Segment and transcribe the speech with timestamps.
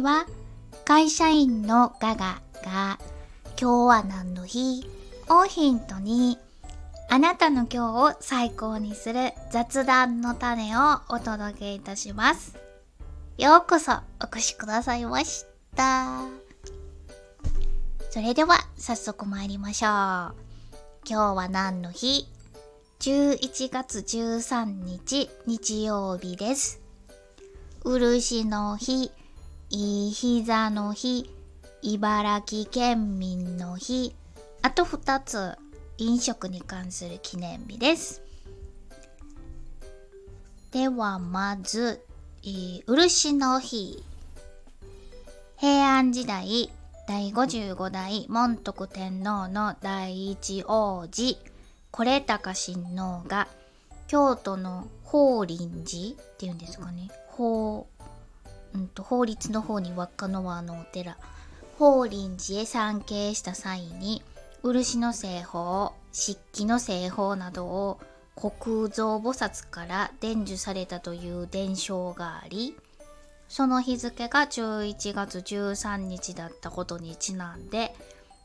[0.00, 0.26] は
[0.84, 2.98] 会社員のガガが
[3.60, 4.84] 今日は何の日？
[5.30, 6.38] をヒントに
[7.08, 12.56] あなたの今日を最高にする雑談の種をお届けいたします。
[13.38, 13.92] ようこそ
[14.22, 15.44] お越しくださいまし
[15.76, 16.24] た。
[18.10, 19.90] それでは早速参りましょう。
[19.90, 20.34] 今
[21.08, 22.26] 日は何の日
[23.00, 26.80] ?11 月13日日曜日です。
[27.84, 29.10] 漆の日、
[29.72, 31.30] いい膝の日、
[31.80, 34.16] 茨城県民の日、
[34.62, 35.56] あと2つ
[35.96, 38.20] 飲食に関する記念日です。
[40.72, 42.04] ではまず、
[42.42, 44.02] え、漆の日。
[45.56, 46.72] 平安時代
[47.06, 51.38] 第55代門徳天皇の第一王子、
[51.92, 53.46] 是高親王が
[54.08, 57.08] 京都の法輪寺っていうんですかね。
[57.28, 57.86] 法、
[58.74, 61.16] うんと、法律の方に輪っかの輪のお寺。
[61.78, 64.22] 法輪寺へ参詣した際に、
[64.62, 68.00] 漆の製法、漆器の製法などを
[68.36, 72.76] 国蔵菩薩から伝授されたという伝承があり、
[73.48, 77.94] その日付が11月13日だったことにちなんで、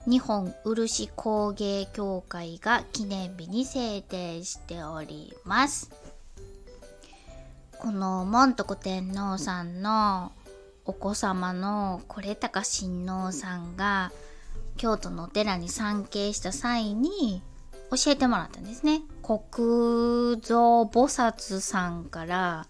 [0.08, 5.92] 日本漆工芸協会が記念日に制定しております。
[7.86, 10.32] この門徳天皇さんの
[10.86, 14.12] お子様の是高親王さんが
[14.76, 17.44] 京都のお寺に参詣した際に
[17.92, 19.04] 教えてもらったんですね。
[19.22, 22.66] 国蔵菩薩さんから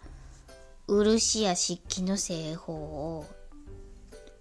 [0.87, 3.25] 漆や漆器の製法を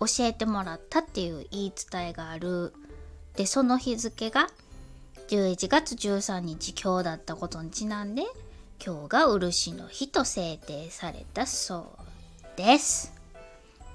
[0.00, 2.74] 教えてもらったっていう言い伝えがある。
[3.36, 4.48] で、その日付が
[5.28, 8.24] 11月13日今日だったことにちなんで
[8.84, 11.96] 今日が漆の日と制定されたそ
[12.56, 13.12] うです。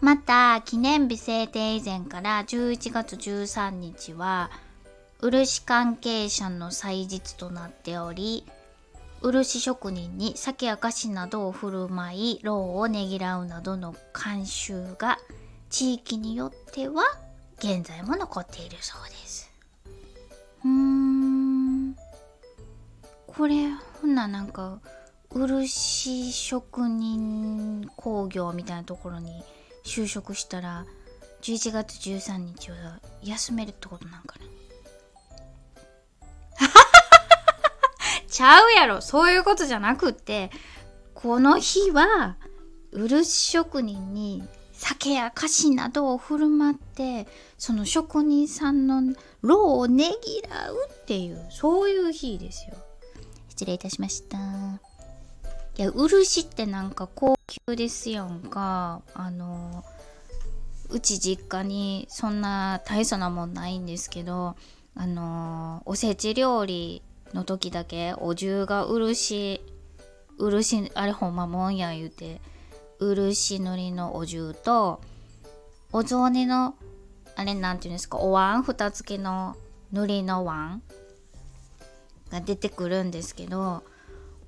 [0.01, 4.49] また、記念日制定以前から11月13日は、
[5.19, 8.45] 漆関係者の祭日となっており、
[9.21, 15.19] 漆職人に酒や菓子などを振る舞い、労をねぎらうなどの慣習が
[15.69, 17.03] 地域によっては
[17.57, 19.48] 現在も残っているそうです。
[23.39, 23.69] これ、
[24.01, 24.81] ほんななんか、
[25.29, 29.41] 漆職人工業みたいなところに
[29.85, 30.85] 就職したら
[31.41, 34.35] 11月13日は休めるってことなんか
[36.59, 36.67] な。
[38.27, 38.99] ちゃうやろ。
[38.99, 40.51] そういうことじゃなくって
[41.13, 42.35] この日は
[42.91, 47.25] 漆職人に酒や菓子などを振る舞って
[47.57, 52.75] その職人さんの労をねぎらうっていうそういう日ですよ。
[53.59, 54.37] 失礼いたしました。
[54.37, 59.01] いや漆ってなんか高級ですやんか。
[59.13, 59.83] あの
[60.89, 64.55] うち実家にそんな大層なもんないんですけど
[64.95, 67.01] あのおせち料理
[67.33, 69.61] の時だけお重が漆
[70.37, 72.39] 漆あれほんまもんや言うて
[72.99, 75.01] 漆塗りのお重と
[75.91, 76.75] お雑煮の
[77.35, 79.57] あれなんていうんですかお椀蓋付きの
[79.91, 80.81] 塗りの椀
[82.31, 83.83] が出てくるんですけど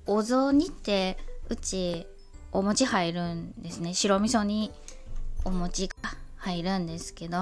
[0.06, 2.06] お雑煮ってうち
[2.52, 3.94] お餅入るんですね。
[3.94, 4.70] 白味噌に
[5.44, 5.94] お餅が
[6.36, 7.34] 入るんですけど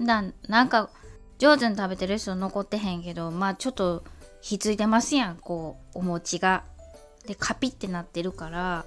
[0.00, 0.90] だなんか
[1.38, 4.04] 上手に食べてる人残ってへんけどまあちょっと
[4.40, 5.36] ひついてますやん。
[5.36, 6.64] こうお餅が。
[7.26, 8.84] でカピってなってるから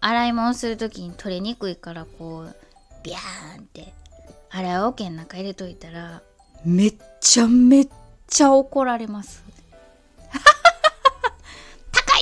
[0.00, 2.56] 洗い物する時に取れにくいからこう
[3.04, 3.94] ビャーンって
[4.50, 6.22] 洗い桶の中入れといたら
[6.64, 7.86] めっちゃめ
[8.30, 9.42] ちゃ怒られます。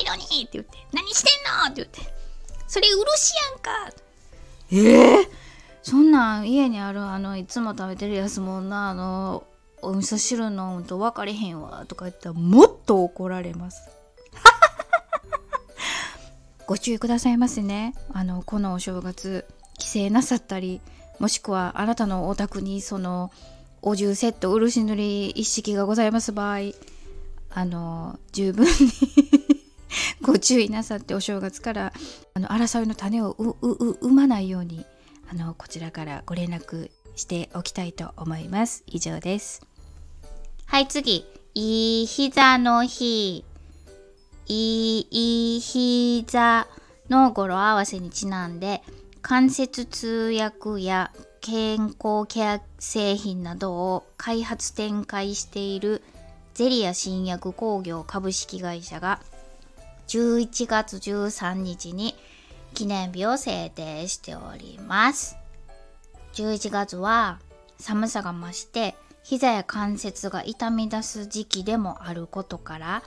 [0.00, 2.14] いのにって言って、何してんのって言って、
[2.66, 3.70] それ漆やんか。
[4.70, 5.28] ええー、
[5.82, 9.44] そんなん家にあるあの、いつも食べてるやつもんな、あの、
[9.82, 11.84] お味噌汁飲むと分かれへんわ。
[11.86, 13.88] とか言ったらもっと怒られます。
[16.66, 17.94] ご注意くださいませね。
[18.12, 19.46] あの、このお正月、
[19.78, 20.80] 帰省なさったり、
[21.18, 23.30] もしくはあなたのお宅にその、
[23.82, 26.58] お重セット漆塗り一式がございます場合、
[27.50, 28.70] あの、十分に
[30.22, 31.92] ご注意なさってお正月から
[32.34, 34.84] あの争いの種を生まないように
[35.30, 38.82] あのこちらからご連絡しておきたいと思います。
[38.86, 39.62] 以上です。
[40.66, 41.24] はい、次。
[41.54, 43.44] いい膝の日。
[44.46, 45.00] い
[45.56, 46.66] い膝
[47.10, 48.82] の語呂合わせにちなんで、
[49.22, 51.12] 関節通訳や
[51.50, 56.02] 健康ケア製品などを開発展開している
[56.52, 59.18] ゼリア新薬工業株式会社が
[60.08, 62.14] 11月13日に
[62.74, 65.38] 記念日を制定しております。
[66.34, 67.38] 11月は
[67.78, 73.02] 寒さが増して膝や関節が痛み出す時期でもあることから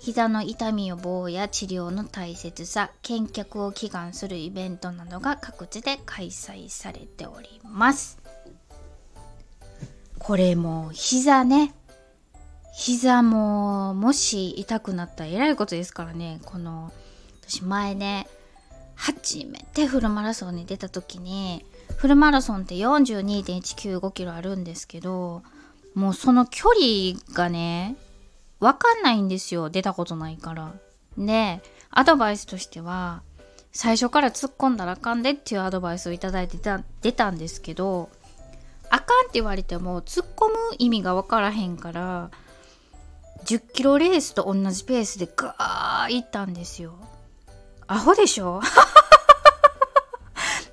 [0.00, 8.18] 膝の痛み予防や治療の大切さ健脚を祈願するイベントなどが各地で開催されております。
[10.18, 11.74] これも膝ね。
[12.74, 16.40] 膝ももし痛くなったらえらいことですからね。
[16.44, 16.92] この
[17.42, 18.28] 私前ね
[18.94, 21.64] 初めてフルマラソンに出た時に
[21.96, 25.42] フルマラソンって42.195キロあるんですけど
[25.94, 27.96] もうその距離がね
[28.60, 29.70] わかんないんですよ。
[29.70, 30.72] 出たことないから。
[31.16, 31.60] で
[31.90, 33.22] アドバイスとしては
[33.72, 38.08] 最初から突っ込んだらあかんでっていうアドバイスをいただいてた出たんですけど
[38.90, 42.30] あかんって言われても突っ込む意味が分からへんから
[43.44, 46.94] 10キロレースと同じペースでガーいったんですよ。
[47.86, 48.60] アホでしょ？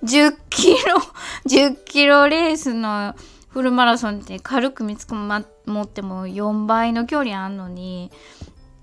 [0.04, 1.02] 10キロ、
[1.48, 3.16] 10キロレースの
[3.56, 8.12] フルマラソンって軽く見つかま持っても4倍の距離あんのに、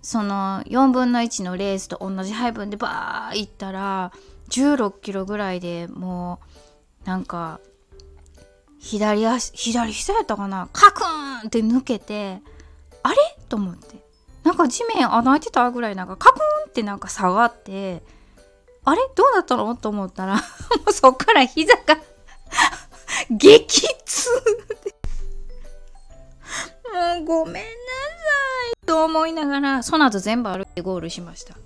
[0.00, 4.12] その4分の1のレースと同じ配分でバーいったら、
[4.48, 6.40] 16キロぐらいでも
[7.04, 7.60] う、なんか、
[8.78, 10.70] 左足、左膝やったかな？
[10.72, 12.40] カクーンって抜けて、
[13.02, 13.16] あれ？
[13.50, 13.96] と思って。
[14.42, 18.02] なんか地面穴開いてたぐらいなんかカクーンってなんか下がって、
[18.86, 19.02] あれ？
[19.14, 19.76] どうだったの？
[19.76, 20.40] と思ったら も
[20.88, 21.98] うそっから膝が
[23.30, 23.82] 激
[27.32, 27.66] ごめんなさ
[28.82, 31.56] いと思いながら、その後全部歩いてゴールしました。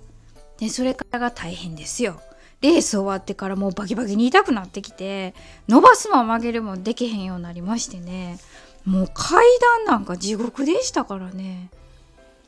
[0.57, 2.21] で、それからが大変ですよ。
[2.61, 5.35] レース終わってからもうバキバキに痛くなってきて、
[5.67, 8.39] 伸ばすも曲げるもできへんようになりましてね。
[8.85, 9.43] もう階
[9.83, 11.69] 段なんか地獄でしたからね。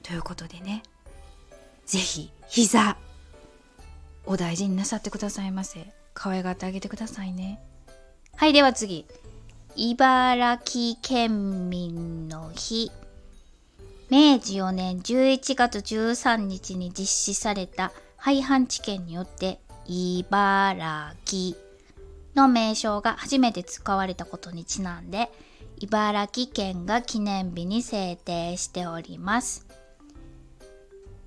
[0.01, 0.81] ということでね、
[1.85, 2.97] 是非膝
[4.25, 5.91] お大事になさってくださいませ。
[6.13, 7.59] 可愛がってあげてくださいね。
[8.37, 9.05] はい、では次。
[9.75, 12.91] 茨城県民の日。
[14.09, 21.55] 明治4年11月13日に実施された廃藩置県によって茨城
[22.35, 25.29] の名称が初めて使われたことにちなんで
[25.77, 29.65] 茨城県が記念日に制定しております。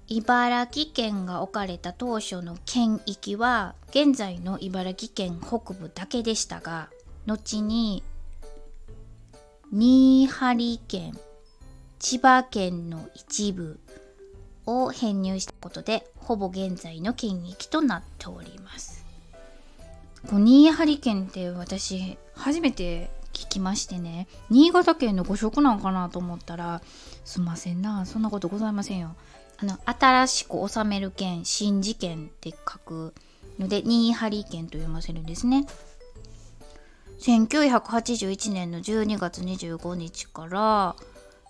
[0.08, 6.90] 茨城県が置かれた当初の県域は現在の茨城県北部だけでしたが
[7.24, 8.02] 後に
[9.70, 11.14] 新張県
[12.02, 13.78] 千葉県の一部
[14.66, 19.06] を編入したことでほぼ現在の県域となっております。
[20.28, 24.26] こ新張県って私初めて聞きましてね。
[24.50, 26.82] 新潟県の誤植なんかなと思ったら
[27.24, 28.04] すんませんな。
[28.04, 29.14] そんなことございませんよ。
[29.58, 33.14] あの新しく治める県新事件って書く
[33.60, 35.66] ので新張県と読ませるんですね。
[37.20, 40.96] 1981年の12月25日から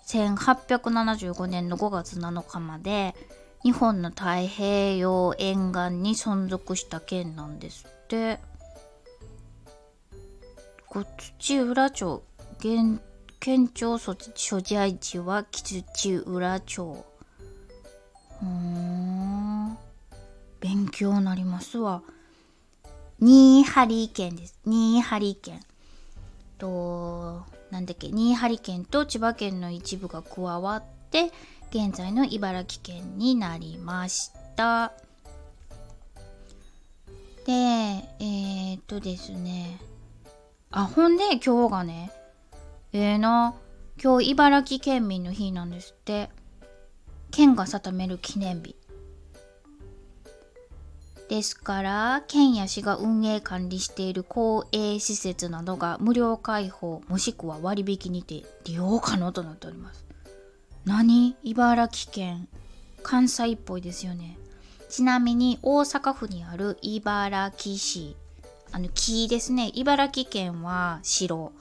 [0.07, 3.15] 1875年の5月7日まで
[3.63, 8.39] 日本の太平洋沿岸に存続した県なんですって。
[11.39, 12.23] 土浦町
[12.59, 14.15] 県庁所
[14.61, 15.83] 在地は土
[16.13, 17.05] 浦町。
[18.41, 19.77] うん。
[20.59, 22.03] 勉強になりますわ。
[23.19, 24.59] 新張県です。
[24.65, 25.61] 新張県。
[26.57, 31.31] となんだっけ新張県と千葉県の一部が加わって
[31.71, 34.93] 現在の茨城県になりました。
[37.47, 39.81] でえー、っとですね。
[40.69, 42.11] あほんで今日がね
[42.93, 43.55] ええー、な
[44.01, 46.29] 今日茨城県民の日なんですって。
[47.31, 48.75] 県が定める記念日。
[51.33, 60.05] ですから県や市が運営管理している公営施設などが無料開放もしくは割引にて利用可能となっております。
[60.85, 61.35] 何？
[61.41, 62.47] 茨城県
[63.01, 64.37] 関西っぽいですよね。
[64.89, 68.15] ちなみに大阪府にある茨城市
[68.71, 69.71] あの木ですね。
[69.73, 71.51] 茨城県は城。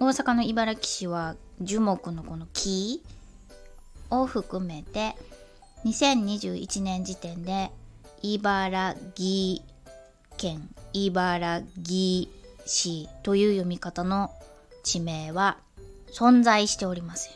[0.00, 3.02] 大阪の茨城市は樹木のこの木
[4.08, 5.14] を含めて
[5.84, 7.72] 2021年時点で
[8.22, 9.62] 茨城
[10.36, 12.30] 県茨城
[12.64, 14.30] 市という読み方の
[14.84, 15.58] 地名は
[16.12, 17.32] 存在しておりません。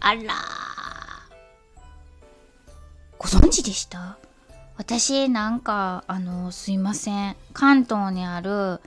[0.00, 0.20] あら
[3.18, 4.18] ご存知でした？
[4.76, 7.36] 私なんかあのすいません。
[7.54, 8.80] 関東にある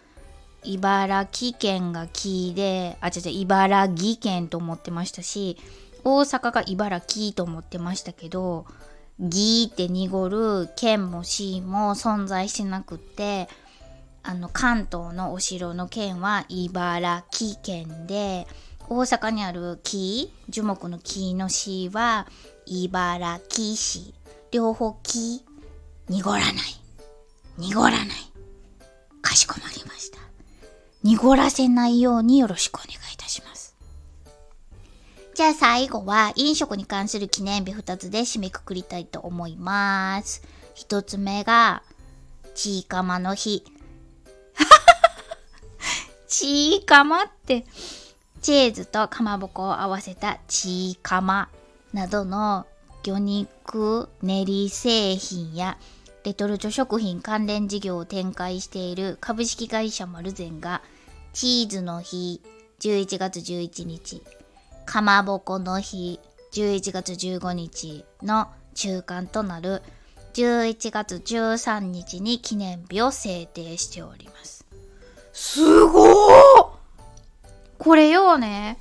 [0.64, 5.58] 茨城県が木で、あ、違う違う、茨城県と思ってましたし、
[6.04, 8.66] 大阪が茨城と思ってましたけど、
[9.20, 13.50] ギーって濁る県も市も存在しなくって
[14.24, 18.48] あの関東のお城の県は茨城県で
[18.88, 22.28] 大阪にある木樹木の木の市は
[22.66, 24.14] 茨城市。
[24.52, 25.46] 両方木
[26.08, 26.54] 濁らない。
[27.58, 28.08] 濁らない。
[29.22, 30.18] かしこまりました。
[31.04, 33.09] 濁らせないようによろしくお願いします。
[35.40, 40.44] じゃあ最後は飲食に関する記念日2つで締めくくりたいと思います。
[40.76, 41.82] 1つ目が
[42.56, 43.64] ちいかまの日。
[46.28, 47.66] ちいかまって
[48.42, 51.48] チーズとかまぼこを合わせたちいかま
[51.94, 52.68] などの
[53.04, 55.78] 魚肉練り製品や
[56.26, 60.82] レトルト食品関連事業を展開している株式会社マルゼンが
[61.32, 62.42] チーズの日
[62.82, 64.22] 11月11日。
[64.90, 66.20] かまぼこの日
[66.52, 69.84] 11月15日の中間となる
[70.34, 74.66] 11月13日に記念日を制定しております。
[75.32, 76.68] すごー
[77.78, 78.80] これよね。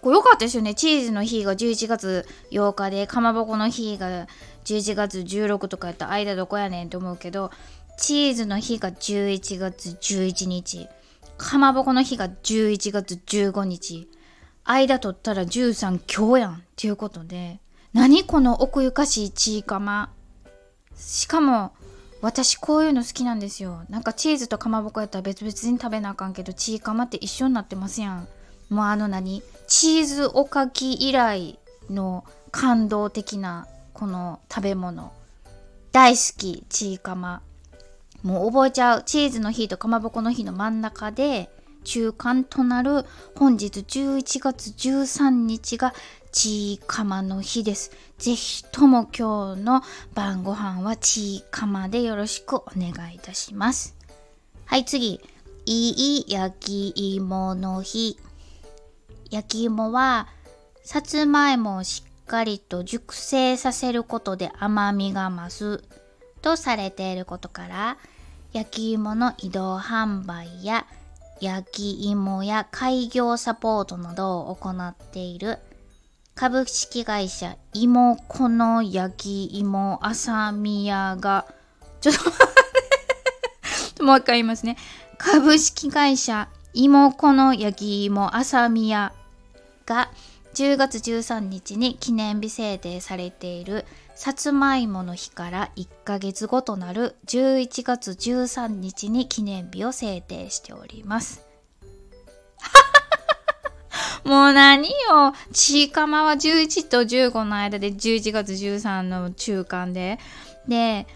[0.00, 0.74] これよかったですよね。
[0.74, 4.26] チーズの日が11月8日で、かまぼこの日が
[4.64, 7.50] 11月16とかやった間どこやねんと思うけど、
[7.98, 10.88] チーズの日が11月11日。
[11.36, 14.08] かまぼこの日が11月15日。
[14.64, 17.60] 間取ったら13今日やんっていうことで。
[17.92, 20.10] 何この奥ゆかしいチーカマ。
[20.96, 21.72] しかも、
[22.22, 23.82] 私こういうの好きなんですよ。
[23.90, 28.26] なんかチーズとかまぼこやったら別々に食べなあかんけどチーカマって一緒になってますやん。
[28.70, 31.58] もうあの何チーズおかき以来
[31.90, 35.12] の感動的なこの食べ物。
[35.92, 37.42] 大好きチーカマ
[38.22, 39.02] もう覚えちゃう。
[39.04, 41.50] チーズの日とかまぼこの日の真ん中で
[41.84, 43.04] 中間となる
[43.36, 45.94] 本日11月13日が
[46.32, 47.92] ちーかまの日です。
[48.18, 49.82] ぜひとも今日の
[50.14, 53.94] 晩ご飯はちーかまでよろしくお願いいたします。
[54.64, 55.20] はい、次。
[55.66, 58.18] いい焼き芋の日。
[59.30, 60.28] 焼き芋は、
[60.82, 65.84] さつまいもをしっかりと熟成させることで甘みが増す
[66.42, 67.96] とされていることから、
[68.52, 70.86] 焼き芋の移動販売や
[71.40, 75.58] 焼き芋や開業サポートなどを行っている
[76.34, 81.46] 株式会社芋この焼き芋朝宮が、
[82.00, 84.76] ちょっと待って もう一回言いますね。
[85.16, 89.12] 株式会社芋この焼き芋朝宮
[89.86, 90.10] が
[90.54, 93.84] 10月13日に記念日制定されている
[94.14, 101.44] さつまいもの日から1ヶ月後となる11月13日に記念日を制定しております。
[104.24, 105.34] もう何よ。
[105.52, 110.18] ちいかまは11と15の間で11月13の中間で。
[110.68, 111.06] で、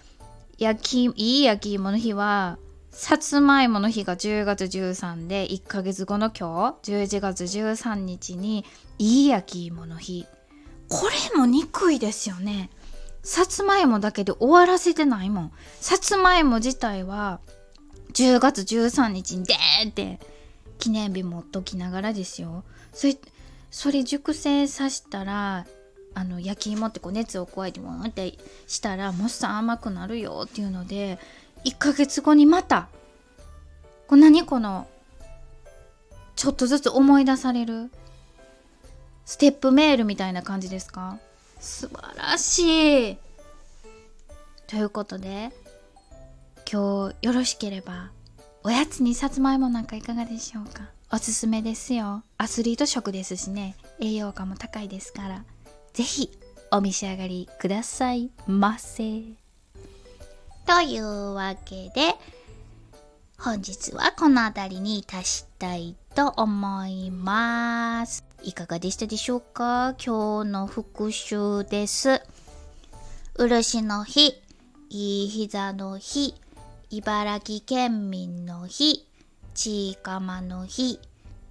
[0.58, 2.58] 焼き、いい焼き芋の日は、
[2.90, 8.64] さつまいもの日が10月13で、1ヶ月後の今日、11月13日に、
[8.98, 10.26] いい焼き芋の日。
[10.88, 12.70] これも憎いですよね。
[13.22, 15.52] さつまいもだけで終わらせてないもん。
[15.80, 17.40] さつまいも自体は、
[18.14, 20.18] 10月13日にでーって
[20.78, 22.64] 記念日持っときながらですよ。
[22.92, 23.16] それ
[23.70, 25.66] それ熟成させたら
[26.14, 31.18] あの焼き芋ってこう熱を加えてもってしたらもっさ甘くなるよっていうので
[31.64, 32.88] 1ヶ月後にまた
[34.06, 34.88] これ何この
[36.34, 37.90] ちょっとずつ思い出される
[39.26, 41.18] ステップメールみたいな感じですか？
[41.60, 43.18] 素晴らしい
[44.66, 45.50] ということで
[46.70, 48.10] 今日よろしければ
[48.62, 50.90] おやつにさつまいもなんかいかがでしょうか？
[51.10, 52.22] おすすめですよ。
[52.36, 55.44] アスリート食ですしね、栄養価も高いですから、
[55.94, 56.38] ぜひ
[56.70, 59.22] お召し上がりくださいませ。
[60.66, 62.14] というわけで、
[63.38, 68.27] 本日はこの辺りに達したいと思います。
[68.42, 69.94] いかがでしたでしょうか？
[70.04, 72.22] 今日の復習です。
[73.36, 74.42] 漆の日、
[74.90, 76.34] いい膝の日、
[76.90, 79.06] 茨城県民の日、
[79.54, 81.00] ちいかまの日、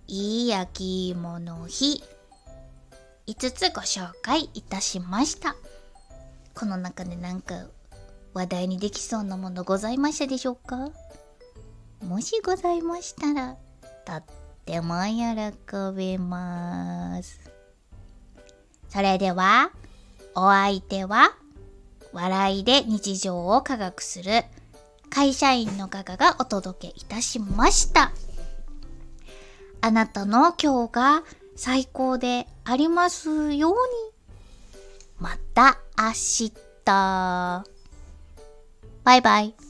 [0.08, 2.04] いい焼き芋の日、
[3.28, 5.56] 5つご紹介いたしました。
[6.56, 7.68] この中でなんか
[8.34, 10.90] 話題にできそうなものございましたでしょうか？
[12.02, 13.58] もしございましたら、
[14.06, 14.24] とっ
[14.68, 17.40] ても喜びます。
[18.90, 19.72] それでは、
[20.36, 21.36] お相手は、
[22.12, 24.44] 笑いで日常を科学する
[25.10, 28.12] 会社員のガガがお届けいたしました。
[29.82, 31.24] あなたの今日が
[31.56, 33.78] 最高でありますように。
[35.18, 37.64] また明日。
[39.04, 39.67] バイバイ。